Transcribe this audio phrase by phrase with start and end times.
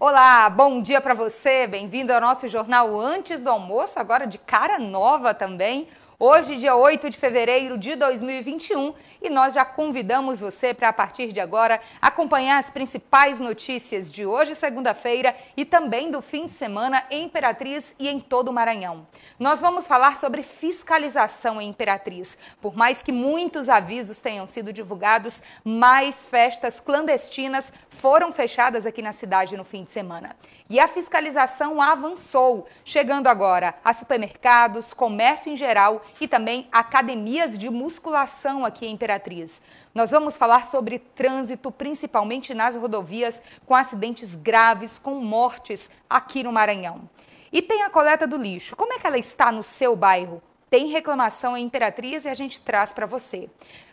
[0.00, 1.66] Olá, bom dia para você.
[1.66, 5.88] Bem-vindo ao nosso jornal Antes do Almoço, agora de cara nova também.
[6.20, 11.28] Hoje, dia 8 de fevereiro de 2021, e nós já convidamos você para, a partir
[11.28, 17.04] de agora, acompanhar as principais notícias de hoje, segunda-feira, e também do fim de semana
[17.08, 19.06] em Imperatriz e em todo o Maranhão.
[19.38, 22.36] Nós vamos falar sobre fiscalização em Imperatriz.
[22.60, 29.12] Por mais que muitos avisos tenham sido divulgados, mais festas clandestinas foram fechadas aqui na
[29.12, 30.34] cidade no fim de semana.
[30.70, 37.70] E a fiscalização avançou, chegando agora a supermercados, comércio em geral e também academias de
[37.70, 39.62] musculação aqui em Imperatriz.
[39.94, 46.52] Nós vamos falar sobre trânsito, principalmente nas rodovias, com acidentes graves, com mortes aqui no
[46.52, 47.08] Maranhão.
[47.50, 48.76] E tem a coleta do lixo.
[48.76, 50.42] Como é que ela está no seu bairro?
[50.70, 53.48] Tem reclamação em Imperatriz e a gente traz para você.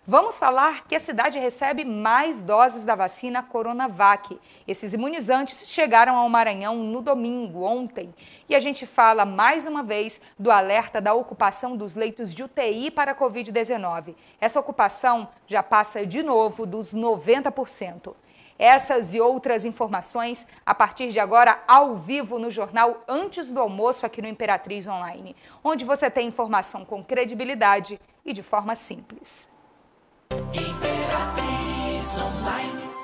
[0.05, 4.38] Vamos falar que a cidade recebe mais doses da vacina Coronavac.
[4.67, 8.13] Esses imunizantes chegaram ao Maranhão no domingo, ontem.
[8.49, 12.91] E a gente fala mais uma vez do alerta da ocupação dos leitos de UTI
[12.91, 14.13] para a Covid-19.
[14.39, 18.13] Essa ocupação já passa de novo dos 90%.
[18.57, 24.05] Essas e outras informações a partir de agora ao vivo no jornal Antes do Almoço
[24.05, 29.49] aqui no Imperatriz Online, onde você tem informação com credibilidade e de forma simples.
[30.31, 32.95] Imperatriz Online.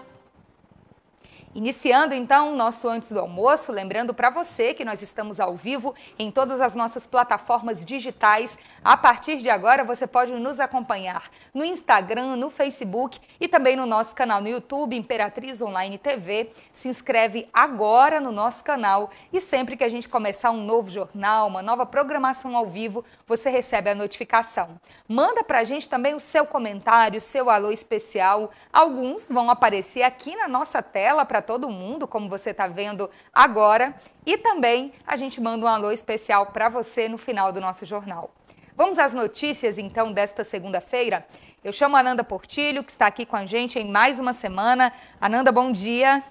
[1.54, 5.94] Iniciando então o nosso antes do almoço, lembrando para você que nós estamos ao vivo
[6.18, 8.58] em todas as nossas plataformas digitais.
[8.82, 13.86] A partir de agora você pode nos acompanhar no Instagram, no Facebook e também no
[13.86, 16.52] nosso canal no YouTube, Imperatriz Online TV.
[16.72, 21.48] Se inscreve agora no nosso canal e sempre que a gente começar um novo jornal,
[21.48, 24.80] uma nova programação ao vivo, você recebe a notificação.
[25.06, 28.52] Manda para a gente também o seu comentário, seu alô especial.
[28.72, 33.96] Alguns vão aparecer aqui na nossa tela para todo mundo, como você está vendo agora.
[34.26, 38.32] E também a gente manda um alô especial para você no final do nosso jornal.
[38.76, 41.26] Vamos às notícias então desta segunda-feira.
[41.64, 44.92] Eu chamo a Ananda Portilho, que está aqui com a gente em mais uma semana.
[45.20, 46.24] Ananda, bom dia.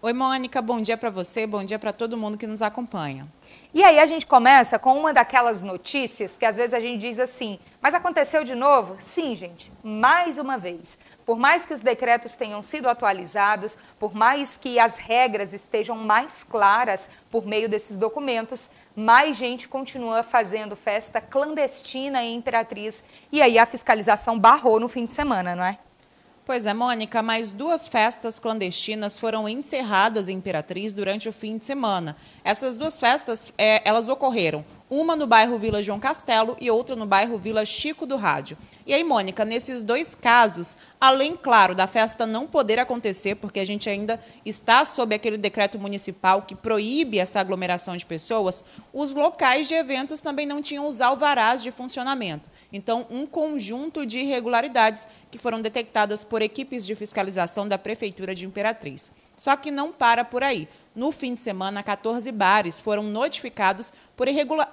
[0.00, 3.26] Oi, Mônica, bom dia para você, bom dia para todo mundo que nos acompanha.
[3.74, 7.18] E aí a gente começa com uma daquelas notícias que às vezes a gente diz
[7.18, 8.96] assim, mas aconteceu de novo?
[9.00, 10.96] Sim, gente, mais uma vez.
[11.28, 16.42] Por mais que os decretos tenham sido atualizados, por mais que as regras estejam mais
[16.42, 23.04] claras por meio desses documentos, mais gente continua fazendo festa clandestina em Imperatriz.
[23.30, 25.78] E aí a fiscalização barrou no fim de semana, não é?
[26.46, 31.64] Pois é, Mônica, mais duas festas clandestinas foram encerradas em Imperatriz durante o fim de
[31.66, 32.16] semana.
[32.42, 37.06] Essas duas festas, é, elas ocorreram uma no bairro Vila João Castelo e outra no
[37.06, 38.56] bairro Vila Chico do Rádio.
[38.86, 43.66] E aí, Mônica, nesses dois casos, além, claro, da festa não poder acontecer, porque a
[43.66, 49.68] gente ainda está sob aquele decreto municipal que proíbe essa aglomeração de pessoas, os locais
[49.68, 52.48] de eventos também não tinham os alvarás de funcionamento.
[52.72, 58.46] Então, um conjunto de irregularidades que foram detectadas por equipes de fiscalização da Prefeitura de
[58.46, 59.12] Imperatriz.
[59.36, 60.68] Só que não para por aí.
[60.98, 64.26] No fim de semana, 14 bares foram notificados por,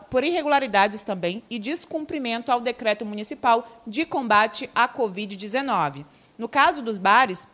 [0.09, 6.03] por irregularidades também e descumprimento ao decreto municipal de combate à Covid-19.
[6.35, 7.47] No caso dos bares,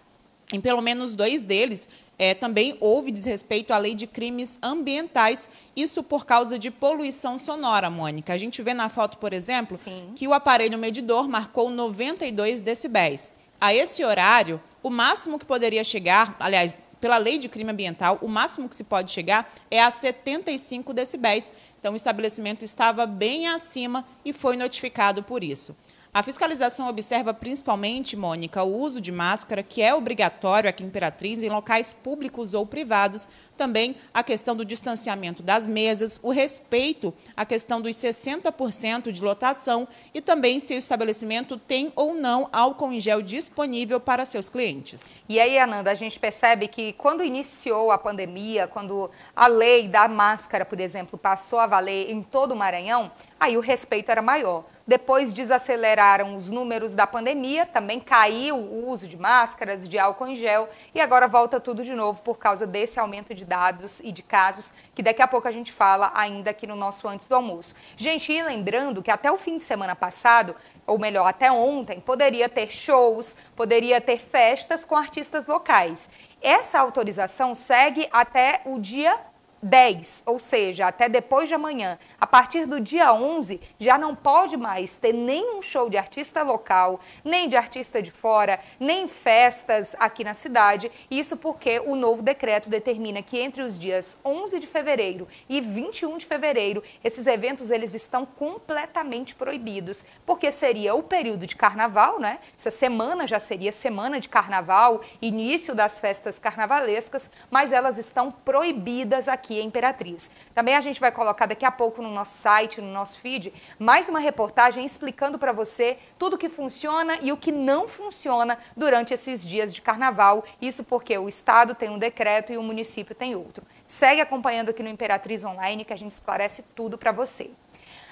[0.53, 6.01] em pelo menos dois deles, é, também houve desrespeito à lei de crimes ambientais, isso
[6.01, 8.31] por causa de poluição sonora, Mônica.
[8.31, 10.13] A gente vê na foto, por exemplo, Sim.
[10.15, 13.33] que o aparelho medidor marcou 92 decibéis.
[13.59, 18.28] A esse horário, o máximo que poderia chegar, aliás, pela lei de crime ambiental, o
[18.28, 21.51] máximo que se pode chegar é a 75 decibéis.
[21.79, 25.75] Então, o estabelecimento estava bem acima e foi notificado por isso.
[26.13, 31.41] A fiscalização observa principalmente, Mônica, o uso de máscara, que é obrigatório aqui em Imperatriz,
[31.41, 33.29] em locais públicos ou privados.
[33.55, 39.88] Também a questão do distanciamento das mesas, o respeito à questão dos 60% de lotação
[40.13, 45.13] e também se o estabelecimento tem ou não álcool em gel disponível para seus clientes.
[45.29, 50.09] E aí, Ananda, a gente percebe que quando iniciou a pandemia, quando a lei da
[50.09, 53.09] máscara, por exemplo, passou a valer em todo o Maranhão,
[53.39, 54.65] aí o respeito era maior.
[54.86, 60.36] Depois desaceleraram os números da pandemia, também caiu o uso de máscaras, de álcool em
[60.36, 64.24] gel e agora volta tudo de novo por causa desse aumento de dados e de
[64.24, 67.75] casos que daqui a pouco a gente fala ainda aqui no nosso antes do almoço.
[67.95, 70.56] Gente, e lembrando que até o fim de semana passado,
[70.86, 76.10] ou melhor, até ontem, poderia ter shows, poderia ter festas com artistas locais.
[76.42, 79.18] Essa autorização segue até o dia
[79.63, 84.58] 10, ou seja, até depois de amanhã, a partir do dia 11, já não pode
[84.58, 90.24] mais ter nenhum show de artista local, nem de artista de fora, nem festas aqui
[90.24, 90.92] na cidade.
[91.12, 96.18] Isso porque o novo decreto determina que entre os dias 11 de fevereiro e 21
[96.18, 102.40] de fevereiro, esses eventos eles estão completamente proibidos, porque seria o período de carnaval, né?
[102.58, 109.28] Essa semana já seria semana de carnaval, início das festas carnavalescas, mas elas estão proibidas
[109.28, 110.31] aqui aqui em Imperatriz.
[110.56, 114.07] Também a gente vai colocar daqui a pouco no nosso site, no nosso feed, mais
[114.07, 119.48] uma reportagem explicando para você tudo que funciona e o que não funciona durante esses
[119.48, 120.44] dias de carnaval.
[120.62, 123.65] Isso porque o Estado tem um decreto e o município tem outro.
[123.86, 127.51] Segue acompanhando aqui no Imperatriz Online que a gente esclarece tudo para você.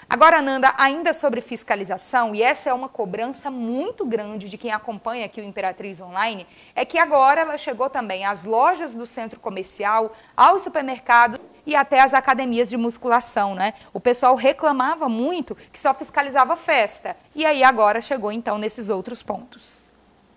[0.09, 5.27] Agora, Nanda, ainda sobre fiscalização, e essa é uma cobrança muito grande de quem acompanha
[5.27, 10.11] aqui o Imperatriz Online, é que agora ela chegou também às lojas do centro comercial,
[10.35, 13.75] aos supermercados e até às academias de musculação, né?
[13.93, 17.15] O pessoal reclamava muito que só fiscalizava festa.
[17.35, 19.79] E aí agora chegou então nesses outros pontos.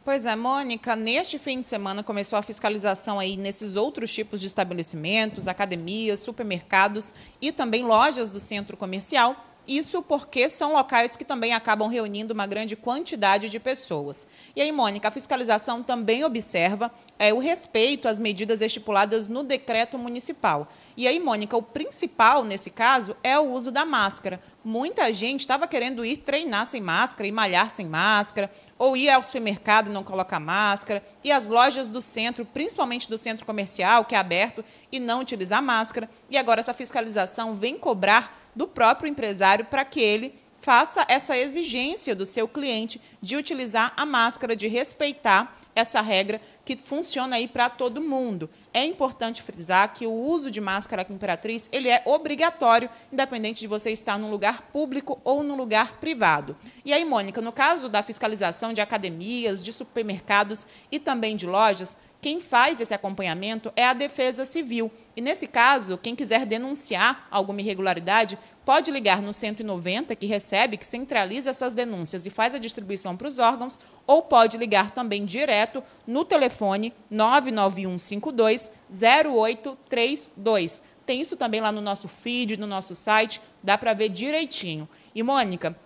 [0.05, 4.49] Pois é, Mônica, neste fim de semana começou a fiscalização aí nesses outros tipos de
[4.49, 9.35] estabelecimentos, academias, supermercados e também lojas do centro comercial
[9.67, 14.27] isso porque são locais que também acabam reunindo uma grande quantidade de pessoas.
[14.57, 16.91] E aí, Mônica, a fiscalização também observa
[17.23, 20.67] é, o respeito às medidas estipuladas no decreto municipal.
[20.97, 24.41] E aí, Mônica, o principal nesse caso é o uso da máscara.
[24.65, 29.23] Muita gente estava querendo ir treinar sem máscara, ir malhar sem máscara, ou ir ao
[29.23, 34.17] supermercado e não colocar máscara, e as lojas do centro, principalmente do centro comercial, que
[34.17, 36.11] é aberto, e não utilizar máscara.
[36.29, 42.15] E agora essa fiscalização vem cobrar do próprio empresário para que ele faça essa exigência
[42.15, 47.69] do seu cliente de utilizar a máscara, de respeitar essa regra que funciona aí para
[47.69, 48.49] todo mundo.
[48.73, 53.67] É importante frisar que o uso de máscara com Imperatriz ele é obrigatório, independente de
[53.67, 56.57] você estar num lugar público ou num lugar privado.
[56.85, 61.99] E aí, Mônica, no caso da fiscalização de academias, de supermercados e também de lojas,
[62.23, 64.93] quem faz esse acompanhamento é a Defesa Civil.
[65.17, 70.87] E, nesse caso, quem quiser denunciar alguma irregularidade, pode ligar no 190, que recebe, que
[70.87, 75.83] centraliza essas denúncias e faz a distribuição para os órgãos, ou pode ligar também direto
[76.07, 80.81] no telefone 99152 0832.
[81.05, 84.89] Tem isso também lá no nosso feed, no nosso site, dá para ver direitinho.
[85.13, 85.77] E, Mônica,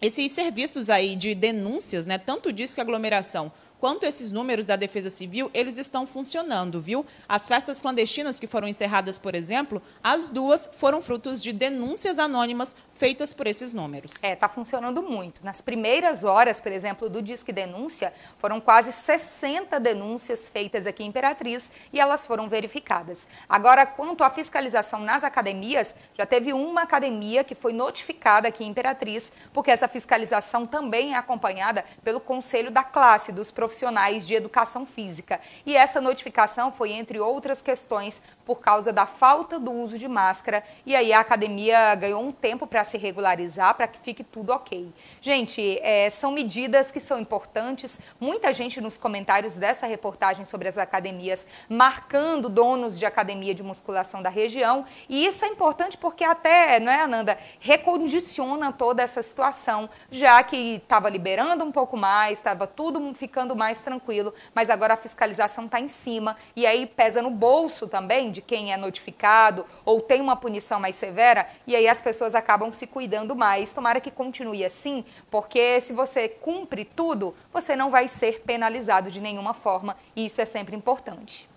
[0.00, 3.50] esses serviços aí de denúncias, né, tanto diz que aglomeração
[3.86, 7.06] quanto esses números da Defesa Civil, eles estão funcionando, viu?
[7.28, 12.74] As festas clandestinas que foram encerradas, por exemplo, as duas foram frutos de denúncias anônimas
[12.94, 14.14] feitas por esses números.
[14.22, 15.44] É, está funcionando muito.
[15.44, 21.06] Nas primeiras horas, por exemplo, do Disque Denúncia, foram quase 60 denúncias feitas aqui em
[21.06, 23.28] Imperatriz e elas foram verificadas.
[23.48, 28.70] Agora, quanto à fiscalização nas academias, já teve uma academia que foi notificada aqui em
[28.70, 33.75] Imperatriz, porque essa fiscalização também é acompanhada pelo Conselho da Classe dos profissionais
[34.24, 35.40] de educação física.
[35.64, 40.62] E essa notificação foi, entre outras questões, por causa da falta do uso de máscara.
[40.86, 44.92] E aí a academia ganhou um tempo para se regularizar, para que fique tudo ok.
[45.20, 48.00] Gente, é, são medidas que são importantes.
[48.20, 54.22] Muita gente nos comentários dessa reportagem sobre as academias marcando donos de academia de musculação
[54.22, 54.84] da região.
[55.08, 60.76] E isso é importante porque até, não é, Ananda, recondiciona toda essa situação, já que
[60.76, 65.80] estava liberando um pouco mais, estava tudo ficando mais tranquilo, mas agora a fiscalização está
[65.80, 70.36] em cima e aí pesa no bolso também de quem é notificado ou tem uma
[70.36, 73.72] punição mais severa e aí as pessoas acabam se cuidando mais.
[73.72, 79.20] Tomara que continue assim, porque se você cumpre tudo, você não vai ser penalizado de
[79.20, 81.48] nenhuma forma e isso é sempre importante.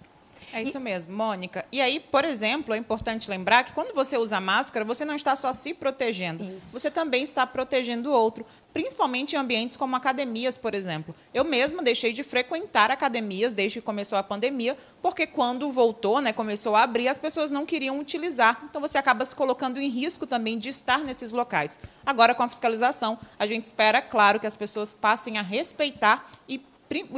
[0.54, 1.66] É isso mesmo, Mônica.
[1.72, 5.36] E aí, por exemplo, é importante lembrar que quando você usa máscara, você não está
[5.36, 6.72] só se protegendo, isso.
[6.72, 11.16] você também está protegendo o outro, principalmente em ambientes como academias, por exemplo.
[11.34, 16.34] Eu mesma deixei de frequentar academias desde que começou a pandemia, porque quando voltou, né,
[16.34, 18.62] começou a abrir, as pessoas não queriam utilizar.
[18.70, 21.80] Então você acaba se colocando em risco também de estar nesses locais.
[22.06, 26.60] Agora, com a fiscalização, a gente espera, claro, que as pessoas passem a respeitar e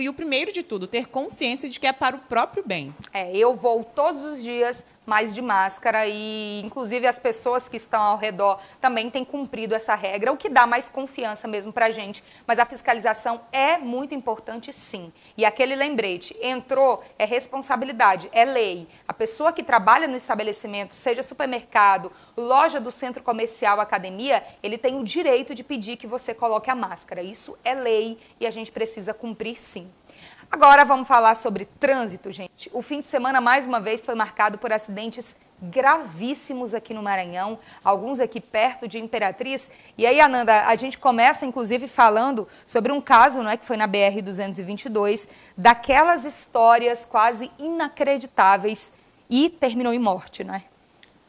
[0.02, 2.94] e o primeiro de tudo, ter consciência de que é para o próprio bem.
[3.14, 8.02] É, eu vou todos os dias mais de máscara e, inclusive, as pessoas que estão
[8.02, 11.92] ao redor também têm cumprido essa regra, o que dá mais confiança mesmo para a
[11.92, 12.24] gente.
[12.46, 15.12] Mas a fiscalização é muito importante, sim.
[15.36, 18.88] E aquele lembrete, entrou, é responsabilidade, é lei.
[19.08, 25.00] A pessoa que trabalha no estabelecimento, seja supermercado, loja do centro comercial, academia, ele tem
[25.00, 27.24] o direito de pedir que você coloque a máscara.
[27.24, 29.90] Isso é lei e a gente precisa cumprir, sim.
[30.52, 32.70] Agora vamos falar sobre trânsito, gente.
[32.74, 37.58] O fim de semana, mais uma vez, foi marcado por acidentes gravíssimos aqui no Maranhão,
[37.82, 39.72] alguns aqui perto de Imperatriz.
[39.98, 43.78] E aí, Ananda, a gente começa, inclusive, falando sobre um caso não é, que foi
[43.78, 48.92] na BR-222, daquelas histórias quase inacreditáveis
[49.30, 50.66] e terminou em morte, não é?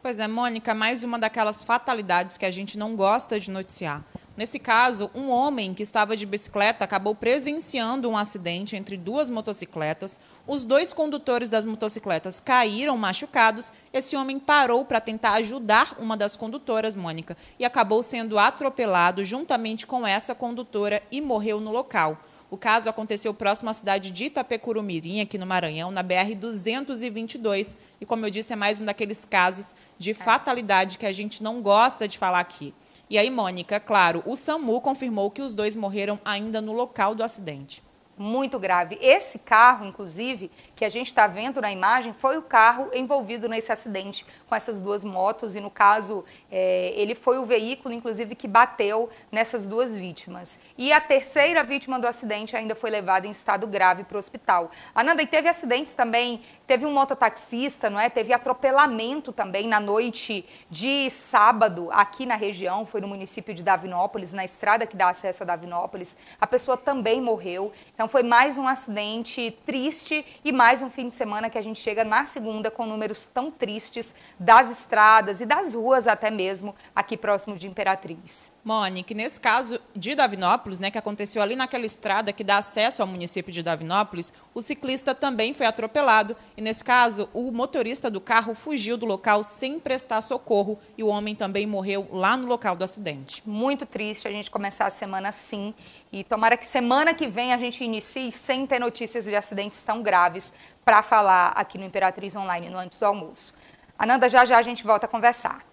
[0.02, 4.02] Pois é, Mônica, mais uma daquelas fatalidades que a gente não gosta de noticiar.
[4.34, 10.18] Nesse caso, um homem que estava de bicicleta acabou presenciando um acidente entre duas motocicletas.
[10.46, 13.70] Os dois condutores das motocicletas caíram machucados.
[13.92, 19.86] Esse homem parou para tentar ajudar uma das condutoras, Mônica, e acabou sendo atropelado juntamente
[19.86, 22.18] com essa condutora e morreu no local.
[22.50, 27.76] O caso aconteceu próximo à cidade de Itapecurumirim, aqui no Maranhão, na BR-222.
[28.00, 31.60] E, como eu disse, é mais um daqueles casos de fatalidade que a gente não
[31.60, 32.74] gosta de falar aqui.
[33.12, 37.22] E aí, Mônica, claro, o SAMU confirmou que os dois morreram ainda no local do
[37.22, 37.82] acidente
[38.22, 38.98] muito grave.
[39.00, 43.72] Esse carro, inclusive, que a gente está vendo na imagem, foi o carro envolvido nesse
[43.72, 45.54] acidente com essas duas motos.
[45.54, 50.60] E no caso, é, ele foi o veículo, inclusive, que bateu nessas duas vítimas.
[50.76, 54.70] E a terceira vítima do acidente ainda foi levada em estado grave para o hospital.
[54.94, 58.08] Ananda, e teve acidentes também, teve um mototaxista, não é?
[58.08, 64.32] Teve atropelamento também na noite de sábado aqui na região, foi no município de Davinópolis,
[64.32, 66.16] na estrada que dá acesso a Davinópolis.
[66.40, 67.72] A pessoa também morreu.
[67.94, 71.80] Então foi mais um acidente triste e mais um fim de semana que a gente
[71.80, 77.16] chega na segunda com números tão tristes das estradas e das ruas até mesmo aqui
[77.16, 78.52] próximo de Imperatriz.
[78.64, 83.08] Mônica, nesse caso de Davinópolis, né, que aconteceu ali naquela estrada que dá acesso ao
[83.08, 88.54] município de Davinópolis, o ciclista também foi atropelado e nesse caso o motorista do carro
[88.54, 92.84] fugiu do local sem prestar socorro e o homem também morreu lá no local do
[92.84, 93.42] acidente.
[93.46, 95.74] Muito triste a gente começar a semana assim
[96.10, 100.02] e tomara que semana que vem a gente inicie sem ter notícias de acidentes tão
[100.02, 100.54] graves
[100.84, 103.52] para falar aqui no Imperatriz Online no antes do almoço.
[103.98, 105.71] Ananda, já já a gente volta a conversar.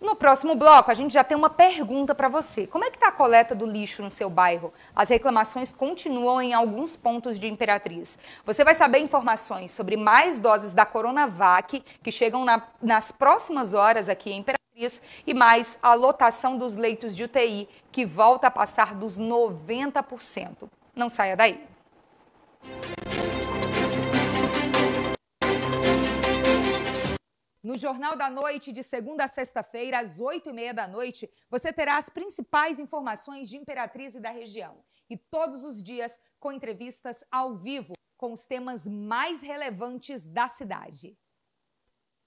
[0.00, 2.66] No próximo bloco, a gente já tem uma pergunta para você.
[2.66, 4.72] Como é que está a coleta do lixo no seu bairro?
[4.96, 8.18] As reclamações continuam em alguns pontos de Imperatriz.
[8.46, 14.08] Você vai saber informações sobre mais doses da Coronavac que chegam na, nas próximas horas
[14.08, 18.94] aqui em Imperatriz e mais a lotação dos leitos de UTI que volta a passar
[18.94, 20.70] dos 90%.
[20.96, 21.62] Não saia daí.
[27.62, 31.70] No Jornal da Noite, de segunda a sexta-feira, às oito e meia da noite, você
[31.70, 34.82] terá as principais informações de Imperatriz e da região.
[35.10, 41.18] E todos os dias com entrevistas ao vivo com os temas mais relevantes da cidade.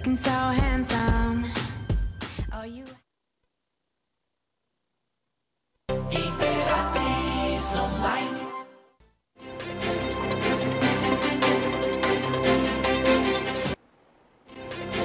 [0.00, 1.52] looking so handsome.
[2.54, 2.86] Oh, you.
[6.10, 8.40] Imperatriz Online.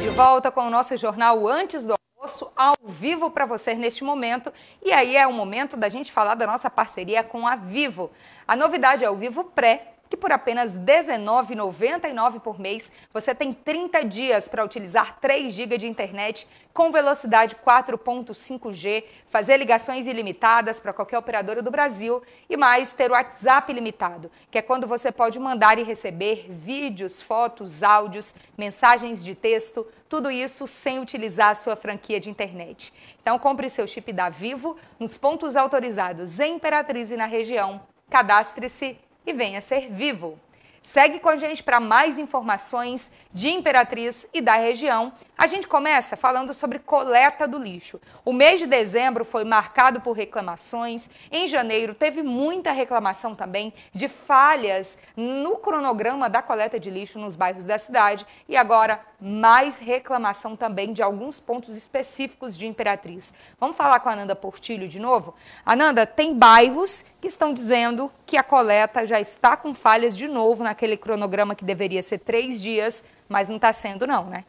[0.02, 4.54] De volta com o nosso jornal Antes do Almoço, ao vivo para você neste momento.
[4.82, 8.12] E aí é o momento da gente falar da nossa parceria com a Vivo.
[8.48, 13.54] A novidade é o Vivo Pré que por apenas R$ 19,99 por mês você tem
[13.54, 20.92] 30 dias para utilizar 3 GB de internet com velocidade 4.5G, fazer ligações ilimitadas para
[20.92, 25.40] qualquer operadora do Brasil e mais ter o WhatsApp ilimitado, que é quando você pode
[25.40, 31.78] mandar e receber vídeos, fotos, áudios, mensagens de texto, tudo isso sem utilizar a sua
[31.78, 32.92] franquia de internet.
[33.22, 37.82] Então compre seu chip da Vivo nos pontos autorizados em Imperatriz e na região.
[38.10, 40.40] Cadastre-se e venha ser vivo.
[40.86, 45.12] Segue com a gente para mais informações de Imperatriz e da região.
[45.36, 48.00] A gente começa falando sobre coleta do lixo.
[48.24, 51.10] O mês de dezembro foi marcado por reclamações.
[51.32, 57.36] Em janeiro teve muita reclamação também de falhas no cronograma da coleta de lixo nos
[57.36, 58.24] bairros da cidade.
[58.48, 63.34] E agora mais reclamação também de alguns pontos específicos de Imperatriz.
[63.60, 65.34] Vamos falar com a Ananda Portilho de novo?
[65.66, 70.64] Ananda, tem bairros que estão dizendo que a coleta já está com falhas de novo
[70.76, 74.44] naquele cronograma que deveria ser três dias, mas não está sendo não, né?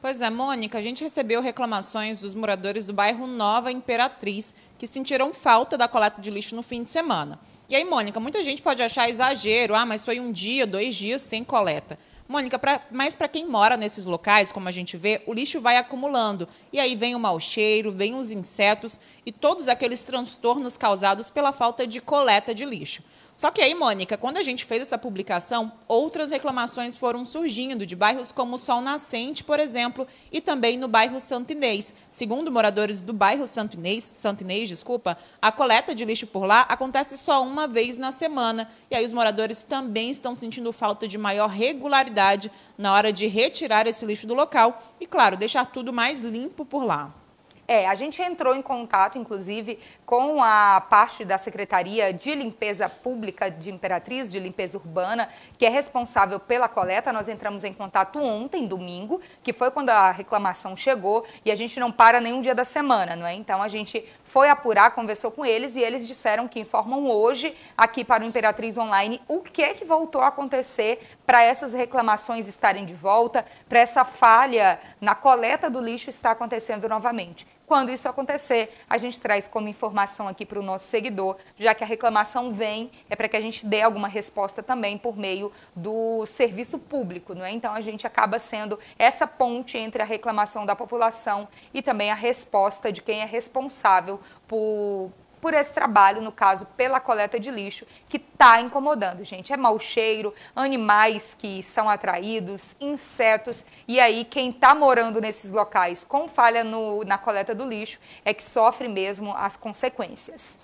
[0.00, 5.32] Pois é, Mônica, a gente recebeu reclamações dos moradores do bairro Nova Imperatriz que sentiram
[5.32, 7.38] falta da coleta de lixo no fim de semana.
[7.68, 11.20] E aí, Mônica, muita gente pode achar exagero, ah, mas foi um dia, dois dias
[11.20, 11.98] sem coleta.
[12.28, 15.76] Mônica, pra, mas para quem mora nesses locais, como a gente vê, o lixo vai
[15.76, 16.48] acumulando.
[16.72, 21.52] E aí vem o mau cheiro, vem os insetos e todos aqueles transtornos causados pela
[21.52, 23.02] falta de coleta de lixo.
[23.34, 27.96] Só que aí, Mônica, quando a gente fez essa publicação, outras reclamações foram surgindo de
[27.96, 31.94] bairros como Sol Nascente, por exemplo, e também no bairro Santo Inês.
[32.10, 36.60] Segundo moradores do bairro Santo Inês, Santo Inês, desculpa, a coleta de lixo por lá
[36.68, 38.68] acontece só uma vez na semana.
[38.90, 43.86] E aí os moradores também estão sentindo falta de maior regularidade na hora de retirar
[43.86, 47.21] esse lixo do local e, claro, deixar tudo mais limpo por lá.
[47.66, 53.50] É, a gente entrou em contato, inclusive, com a parte da Secretaria de Limpeza Pública
[53.50, 57.12] de Imperatriz, de Limpeza Urbana, que é responsável pela coleta.
[57.12, 61.78] Nós entramos em contato ontem, domingo, que foi quando a reclamação chegou, e a gente
[61.78, 63.34] não para nenhum dia da semana, não é?
[63.34, 68.02] Então a gente foi apurar, conversou com eles e eles disseram que informam hoje aqui
[68.02, 72.86] para o Imperatriz Online o que é que voltou a acontecer para essas reclamações estarem
[72.86, 77.46] de volta, para essa falha na coleta do lixo estar acontecendo novamente.
[77.72, 81.82] Quando isso acontecer, a gente traz como informação aqui para o nosso seguidor, já que
[81.82, 86.26] a reclamação vem, é para que a gente dê alguma resposta também por meio do
[86.26, 87.50] serviço público, não é?
[87.50, 92.14] Então a gente acaba sendo essa ponte entre a reclamação da população e também a
[92.14, 95.10] resposta de quem é responsável por,
[95.42, 99.52] por esse trabalho, no caso, pela coleta de lixo, que está incomodando, gente.
[99.52, 106.04] É mau cheiro, animais que são atraídos, insetos, e aí quem está morando nesses locais
[106.04, 110.60] com falha no, na coleta do lixo é que sofre mesmo as consequências.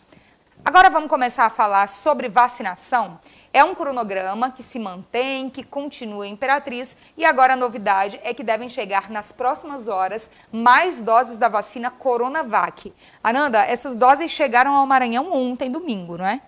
[0.64, 3.18] Agora vamos começar a falar sobre vacinação.
[3.52, 8.44] É um cronograma que se mantém, que continua Imperatriz e agora a novidade é que
[8.44, 12.92] devem chegar nas próximas horas mais doses da vacina Coronavac.
[13.24, 16.42] Ananda, essas doses chegaram ao Maranhão ontem, domingo, não é?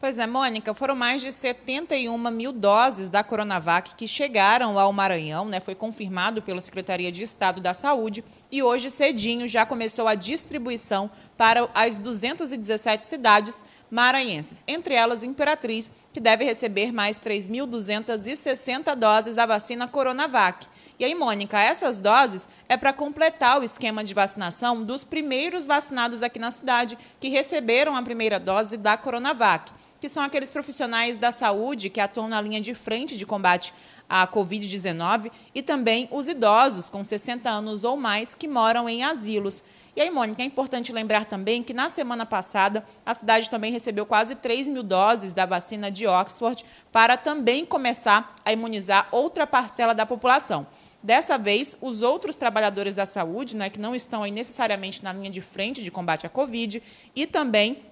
[0.00, 5.44] Pois é, Mônica, foram mais de 71 mil doses da Coronavac que chegaram ao Maranhão,
[5.44, 5.60] né?
[5.60, 11.10] Foi confirmado pela Secretaria de Estado da Saúde e hoje cedinho já começou a distribuição
[11.36, 19.46] para as 217 cidades maranhenses, entre elas Imperatriz, que deve receber mais 3.260 doses da
[19.46, 20.68] vacina Coronavac.
[20.98, 26.22] E aí, Mônica, essas doses é para completar o esquema de vacinação dos primeiros vacinados
[26.22, 31.32] aqui na cidade que receberam a primeira dose da Coronavac, que são aqueles profissionais da
[31.32, 33.74] saúde que atuam na linha de frente de combate
[34.08, 39.62] à Covid-19 e também os idosos com 60 anos ou mais que moram em asilos.
[39.94, 44.06] E aí, Mônica, é importante lembrar também que na semana passada a cidade também recebeu
[44.06, 49.94] quase 3 mil doses da vacina de Oxford para também começar a imunizar outra parcela
[49.94, 50.66] da população.
[51.02, 55.30] Dessa vez, os outros trabalhadores da saúde, né, que não estão aí necessariamente na linha
[55.30, 56.82] de frente de combate à Covid,
[57.16, 57.82] e também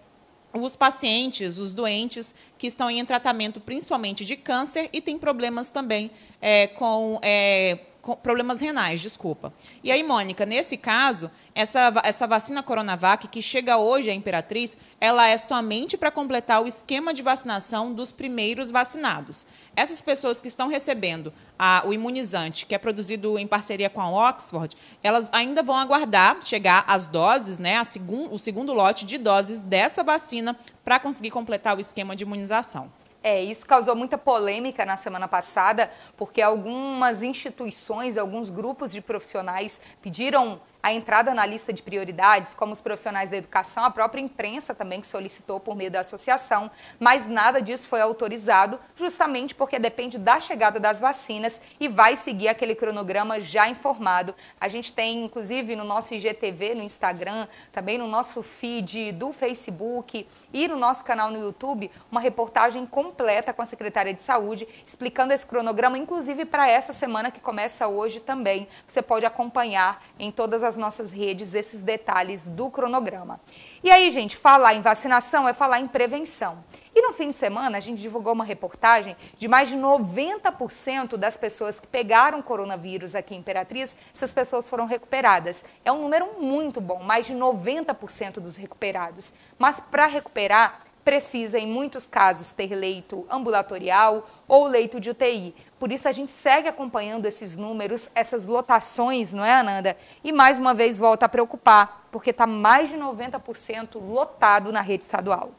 [0.52, 6.10] os pacientes, os doentes que estão em tratamento principalmente de câncer e têm problemas também
[6.40, 7.78] é, com é,
[8.22, 9.52] problemas renais, desculpa.
[9.82, 15.26] E aí, Mônica, nesse caso, essa, essa vacina Coronavac, que chega hoje à Imperatriz, ela
[15.26, 19.46] é somente para completar o esquema de vacinação dos primeiros vacinados.
[19.74, 24.30] Essas pessoas que estão recebendo a, o imunizante, que é produzido em parceria com a
[24.30, 29.18] Oxford, elas ainda vão aguardar chegar as doses, né, a segun, o segundo lote de
[29.18, 32.90] doses dessa vacina, para conseguir completar o esquema de imunização.
[33.22, 39.80] É, isso causou muita polêmica na semana passada, porque algumas instituições, alguns grupos de profissionais
[40.00, 44.74] pediram a entrada na lista de prioridades, como os profissionais da educação, a própria imprensa
[44.74, 50.16] também que solicitou por meio da associação, mas nada disso foi autorizado, justamente porque depende
[50.16, 54.34] da chegada das vacinas e vai seguir aquele cronograma já informado.
[54.60, 60.26] A gente tem, inclusive, no nosso IGTV, no Instagram, também no nosso feed do Facebook
[60.52, 65.32] e no nosso canal no YouTube, uma reportagem completa com a secretária de Saúde, explicando
[65.32, 68.68] esse cronograma, inclusive para essa semana que começa hoje também.
[68.86, 73.40] Você pode acompanhar em todas as as nossas redes esses detalhes do cronograma.
[73.82, 76.62] E aí, gente, falar em vacinação é falar em prevenção.
[77.08, 81.80] No fim de semana, a gente divulgou uma reportagem de mais de 90% das pessoas
[81.80, 85.64] que pegaram coronavírus aqui em Imperatriz, essas pessoas foram recuperadas.
[85.86, 89.32] É um número muito bom, mais de 90% dos recuperados.
[89.58, 95.54] Mas para recuperar, precisa, em muitos casos, ter leito ambulatorial ou leito de UTI.
[95.78, 99.96] Por isso a gente segue acompanhando esses números, essas lotações, não é, Ananda?
[100.22, 105.04] E mais uma vez volta a preocupar, porque está mais de 90% lotado na rede
[105.04, 105.52] estadual.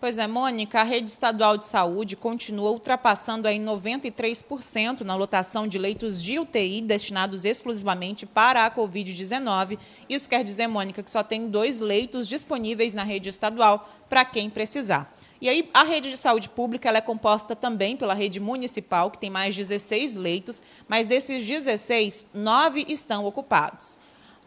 [0.00, 5.78] Pois é, Mônica, a rede estadual de saúde continua ultrapassando aí 93% na lotação de
[5.78, 9.78] leitos de UTI destinados exclusivamente para a Covid-19.
[10.08, 14.48] Isso quer dizer, Mônica, que só tem dois leitos disponíveis na rede estadual para quem
[14.48, 15.14] precisar.
[15.38, 19.28] E aí, a rede de saúde pública é composta também pela rede municipal, que tem
[19.28, 23.98] mais 16 leitos, mas desses 16, nove estão ocupados.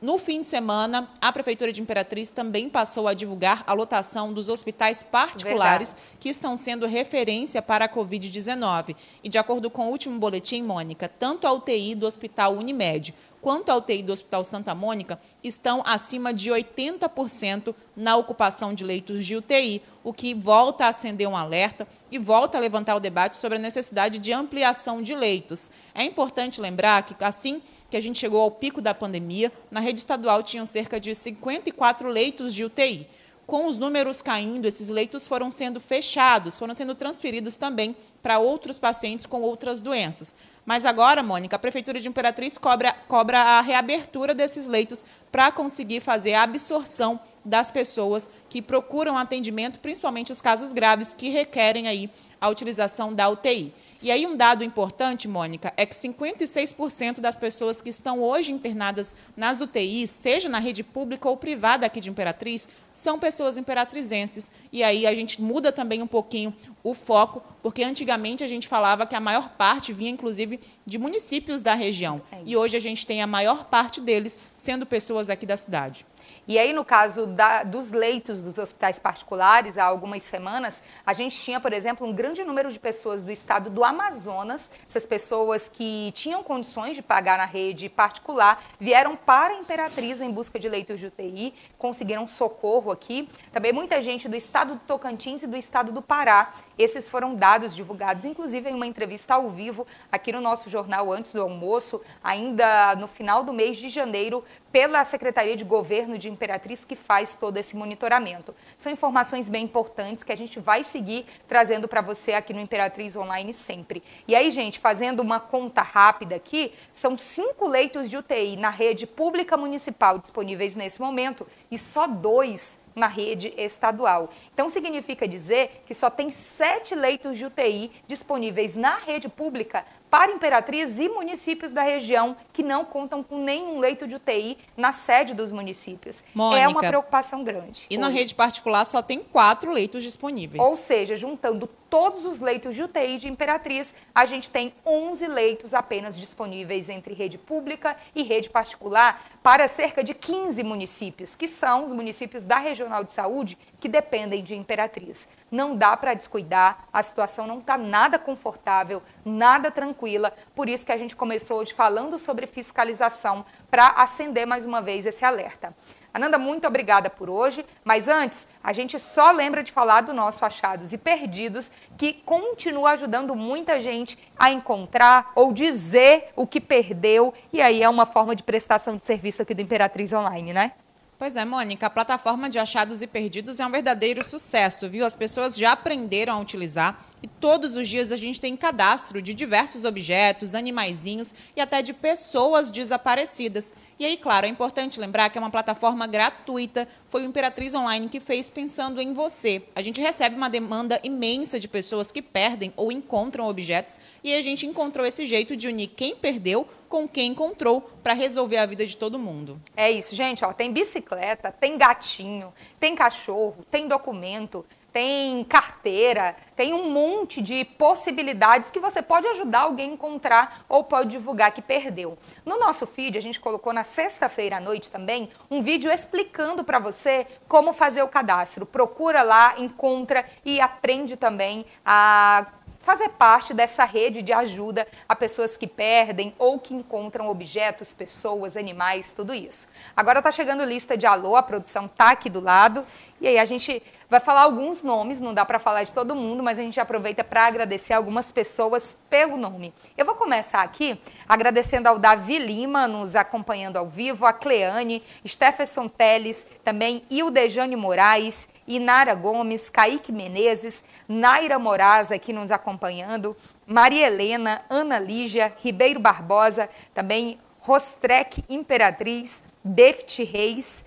[0.04, 4.50] No fim de semana, a Prefeitura de Imperatriz também passou a divulgar a lotação dos
[4.50, 6.18] hospitais particulares Verdade.
[6.20, 8.98] que estão sendo referência para a Covid-19.
[9.24, 13.14] E, de acordo com o último boletim, Mônica, tanto a UTI do Hospital Unimed
[13.44, 19.26] quanto a UTI do Hospital Santa Mônica estão acima de 80% na ocupação de leitos
[19.26, 23.36] de UTI, o que volta a acender um alerta e volta a levantar o debate
[23.36, 25.70] sobre a necessidade de ampliação de leitos.
[25.94, 30.00] É importante lembrar que, assim que a gente chegou ao pico da pandemia, na rede
[30.00, 33.10] estadual tinham cerca de 54 leitos de UTI
[33.46, 38.80] com os números caindo, esses leitos foram sendo fechados, foram sendo transferidos também para outros
[38.80, 40.34] pacientes com outras doenças.
[40.66, 46.00] Mas agora, Mônica, a Prefeitura de Imperatriz cobra, cobra a reabertura desses leitos para conseguir
[46.00, 52.10] fazer a absorção das pessoas que procuram atendimento, principalmente os casos graves que requerem aí
[52.40, 53.74] a utilização da UTI.
[54.02, 59.16] E aí um dado importante, Mônica, é que 56% das pessoas que estão hoje internadas
[59.36, 64.52] nas UTIs, seja na rede pública ou privada aqui de Imperatriz, são pessoas imperatrizenses.
[64.74, 66.54] E aí a gente muda também um pouquinho
[66.84, 71.62] o foco, porque antigamente a gente falava que a maior parte vinha, inclusive, de municípios
[71.62, 72.22] da região.
[72.30, 76.06] É e hoje a gente tem a maior parte deles sendo pessoas aqui da cidade.
[76.46, 81.40] E aí, no caso da, dos leitos dos hospitais particulares, há algumas semanas, a gente
[81.40, 86.12] tinha, por exemplo, um grande número de pessoas do estado do Amazonas, essas pessoas que
[86.14, 91.00] tinham condições de pagar na rede particular, vieram para a Imperatriz em busca de leitos
[91.00, 93.30] de UTI, conseguiram socorro aqui.
[93.54, 96.54] Também muita gente do estado do Tocantins e do estado do Pará.
[96.78, 101.34] Esses foram dados divulgados, inclusive em uma entrevista ao vivo aqui no nosso jornal antes
[101.34, 106.84] do almoço, ainda no final do mês de janeiro, pela Secretaria de Governo de Imperatriz,
[106.84, 108.56] que faz todo esse monitoramento.
[108.76, 113.16] São informações bem importantes que a gente vai seguir trazendo para você aqui no Imperatriz
[113.16, 114.02] Online sempre.
[114.28, 119.06] E aí, gente, fazendo uma conta rápida aqui, são cinco leitos de UTI na rede
[119.06, 124.30] pública municipal disponíveis nesse momento e só dois na rede estadual.
[124.54, 130.32] Então, significa dizer que só tem sete leitos de UTI disponíveis na rede pública para
[130.32, 135.34] Imperatriz e municípios da região que não contam com nenhum leito de UTI na sede
[135.34, 136.24] dos municípios.
[136.36, 137.88] Mônica, é uma preocupação grande.
[137.90, 137.98] E hoje.
[137.98, 140.64] na rede particular só tem quatro leitos disponíveis.
[140.64, 145.76] Ou seja, juntando todos os leitos de UTI de Imperatriz, a gente tem 11 leitos
[145.76, 151.86] apenas disponíveis entre rede pública e rede particular para cerca de 15 municípios, que são
[151.86, 155.30] os municípios da Regional de Saúde que dependem de Imperatriz.
[155.52, 160.92] Não dá para descuidar, a situação não está nada confortável, nada tranquila, por isso que
[160.92, 165.76] a gente começou hoje falando sobre fiscalização para acender mais uma vez esse alerta.
[166.14, 170.46] Ananda, muito obrigada por hoje, mas antes, a gente só lembra de falar do nosso
[170.46, 177.34] Achados e Perdidos, que continua ajudando muita gente a encontrar ou dizer o que perdeu,
[177.52, 180.74] e aí é uma forma de prestação de serviço aqui do Imperatriz Online, né?
[181.18, 185.06] Pois é, Mônica, a plataforma de achados e perdidos é um verdadeiro sucesso, viu?
[185.06, 189.34] As pessoas já aprenderam a utilizar, e todos os dias a gente tem cadastro de
[189.34, 193.74] diversos objetos, animaizinhos e até de pessoas desaparecidas.
[193.98, 198.10] E aí, claro, é importante lembrar que é uma plataforma gratuita, foi o Imperatriz Online
[198.10, 199.64] que fez pensando em você.
[199.74, 204.42] A gente recebe uma demanda imensa de pessoas que perdem ou encontram objetos e a
[204.42, 208.86] gente encontrou esse jeito de unir quem perdeu com quem encontrou para resolver a vida
[208.86, 209.62] de todo mundo.
[209.78, 216.72] É isso, gente, ó, tem bicicleta, tem gatinho, tem cachorro, tem documento, tem carteira, tem
[216.72, 221.64] um monte de possibilidades que você pode ajudar alguém a encontrar ou pode divulgar que
[221.64, 222.16] perdeu.
[222.46, 226.78] No nosso feed, a gente colocou na sexta-feira à noite também um vídeo explicando para
[226.78, 228.68] você como fazer o cadastro.
[228.68, 232.46] Procura lá, encontra e aprende também a
[232.84, 238.58] fazer parte dessa rede de ajuda a pessoas que perdem ou que encontram objetos, pessoas,
[238.58, 239.70] animais, tudo isso.
[239.96, 242.86] Agora está chegando lista de alô, a produção tá aqui do lado
[243.22, 243.82] e aí a gente
[244.14, 247.24] vai falar alguns nomes, não dá para falar de todo mundo, mas a gente aproveita
[247.24, 249.74] para agradecer algumas pessoas pelo nome.
[249.98, 255.88] Eu vou começar aqui agradecendo ao Davi Lima, nos acompanhando ao vivo, a Cleane, Stephenson
[255.88, 264.62] Teles, também Ildejane Moraes, Inara Gomes, Kaique Menezes, Naira Moraes aqui nos acompanhando, Maria Helena,
[264.70, 270.86] Ana Lígia, Ribeiro Barbosa, também Rostrek Imperatriz, Deft Reis,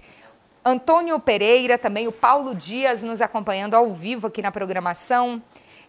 [0.68, 5.40] Antônio Pereira, também o Paulo Dias nos acompanhando ao vivo aqui na programação.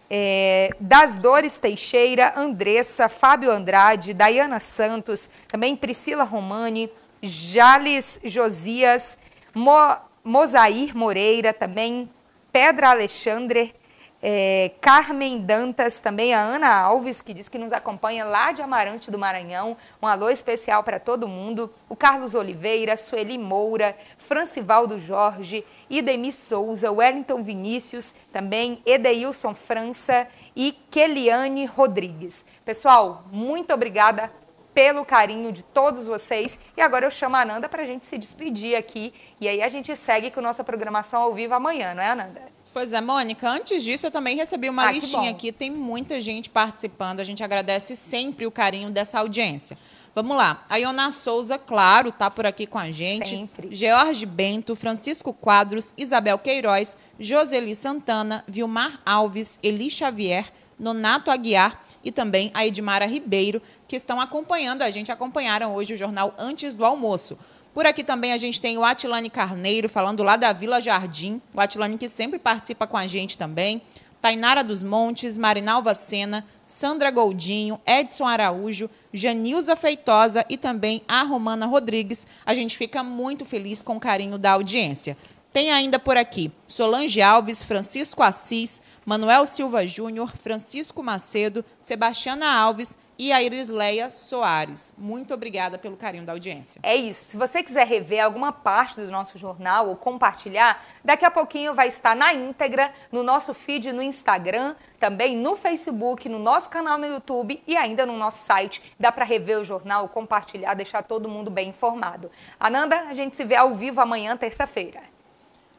[0.08, 6.88] É, das Dores Teixeira, Andressa, Fábio Andrade, Dayana Santos, também Priscila Romani,
[7.20, 9.18] Jales Josias,
[9.52, 12.08] Mo, Mosair Moreira, também
[12.52, 13.74] Pedra Alexandre,
[14.20, 19.10] é, Carmen Dantas, também a Ana Alves, que diz que nos acompanha lá de Amarante
[19.10, 19.76] do Maranhão.
[20.02, 21.72] Um alô especial para todo mundo.
[21.88, 23.96] O Carlos Oliveira, Sueli Moura,
[24.28, 32.44] Francivaldo Jorge, Idemi Souza, Wellington Vinícius, também Edeilson França e Keliane Rodrigues.
[32.62, 34.30] Pessoal, muito obrigada
[34.74, 36.60] pelo carinho de todos vocês.
[36.76, 39.14] E agora eu chamo a Ananda para a gente se despedir aqui.
[39.40, 42.42] E aí a gente segue com nossa programação ao vivo amanhã, não é, Ananda?
[42.74, 46.50] Pois é, Mônica, antes disso eu também recebi uma ah, listinha aqui, tem muita gente
[46.50, 49.76] participando, a gente agradece sempre o carinho dessa audiência.
[50.20, 53.28] Vamos lá, a Iona Souza, claro, tá por aqui com a gente.
[53.28, 53.68] Sempre.
[53.70, 62.10] George Bento, Francisco Quadros, Isabel Queiroz, Joseli Santana, Vilmar Alves, Eli Xavier, Nonato Aguiar e
[62.10, 66.84] também a Edmara Ribeiro, que estão acompanhando a gente, acompanharam hoje o jornal antes do
[66.84, 67.38] almoço.
[67.72, 71.40] Por aqui também a gente tem o Atilane Carneiro, falando lá da Vila Jardim.
[71.54, 73.82] O Atilane que sempre participa com a gente também.
[74.20, 81.66] Tainara dos Montes, Marinalva Sena, Sandra Goldinho, Edson Araújo, Janilza Feitosa e também a Romana
[81.66, 82.26] Rodrigues.
[82.44, 85.16] A gente fica muito feliz com o carinho da audiência.
[85.52, 92.98] Tem ainda por aqui Solange Alves, Francisco Assis, Manuel Silva Júnior, Francisco Macedo, Sebastiana Alves
[93.18, 94.92] e a Irisleia Soares.
[94.96, 96.78] Muito obrigada pelo carinho da audiência.
[96.84, 97.30] É isso.
[97.30, 101.88] Se você quiser rever alguma parte do nosso jornal ou compartilhar, daqui a pouquinho vai
[101.88, 107.06] estar na íntegra no nosso feed no Instagram, também no Facebook, no nosso canal no
[107.06, 108.80] YouTube e ainda no nosso site.
[109.00, 112.30] Dá para rever o jornal, compartilhar, deixar todo mundo bem informado.
[112.60, 115.02] Ananda, a gente se vê ao vivo amanhã, terça-feira.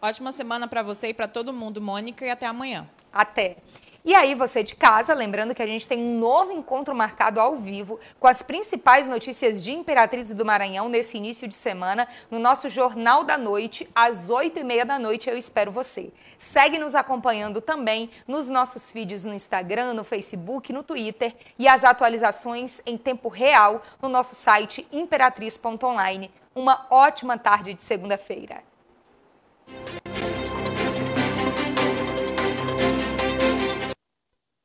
[0.02, 2.90] Ótima semana para você e para todo mundo, Mônica, e até amanhã.
[3.12, 3.58] Até.
[4.04, 7.56] E aí, você de casa, lembrando que a gente tem um novo encontro marcado ao
[7.58, 12.70] vivo com as principais notícias de Imperatriz do Maranhão nesse início de semana, no nosso
[12.70, 15.30] Jornal da Noite, às 8h30 da noite.
[15.30, 16.12] Eu espero você.
[16.38, 21.84] Segue nos acompanhando também nos nossos vídeos no Instagram, no Facebook, no Twitter e as
[21.84, 26.32] atualizações em tempo real no nosso site imperatriz.online.
[26.56, 28.64] Uma ótima tarde de segunda-feira.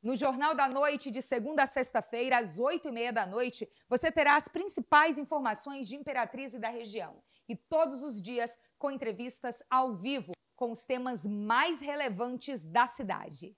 [0.05, 4.11] No Jornal da Noite, de segunda a sexta-feira, às oito e meia da noite, você
[4.11, 7.23] terá as principais informações de Imperatriz e da região.
[7.49, 13.57] E todos os dias com entrevistas ao vivo com os temas mais relevantes da cidade.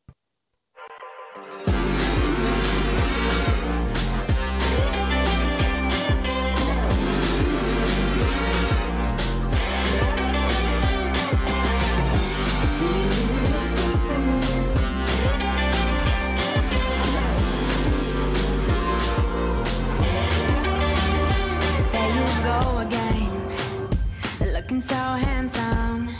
[24.80, 26.16] so handsome.